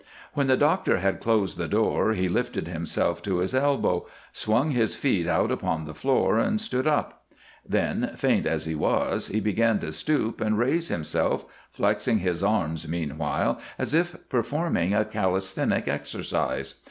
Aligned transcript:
When 0.33 0.47
the 0.47 0.57
doctor 0.57 0.97
had 0.97 1.19
closed 1.19 1.59
the 1.59 1.67
door 1.67 2.13
he 2.13 2.27
lifted 2.27 2.67
himself 2.67 3.21
to 3.21 3.37
his 3.37 3.53
elbow, 3.53 4.07
swung 4.33 4.71
his 4.71 4.95
feet 4.95 5.27
out 5.27 5.51
upon 5.51 5.85
the 5.85 5.93
floor 5.93 6.39
and 6.39 6.59
stood 6.59 6.87
up; 6.87 7.27
then, 7.63 8.09
faint 8.15 8.47
as 8.47 8.65
he 8.65 8.73
was, 8.73 9.27
he 9.27 9.39
began 9.39 9.77
to 9.81 9.91
stoop 9.91 10.41
and 10.41 10.57
raise 10.57 10.87
himself, 10.87 11.45
flexing 11.69 12.17
his 12.17 12.41
arms, 12.41 12.87
meanwhile, 12.87 13.59
as 13.77 13.93
if 13.93 14.15
performing 14.27 14.95
a 14.95 15.05
calisthenic 15.05 15.87
exercise. 15.87 16.73